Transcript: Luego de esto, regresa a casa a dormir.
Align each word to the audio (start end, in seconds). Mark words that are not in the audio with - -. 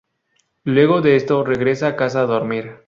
Luego 0.63 1.01
de 1.03 1.15
esto, 1.15 1.43
regresa 1.43 1.89
a 1.89 1.95
casa 1.95 2.21
a 2.23 2.25
dormir. 2.25 2.77